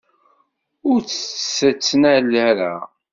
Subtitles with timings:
[0.89, 2.73] Ur tt-tettnal ara.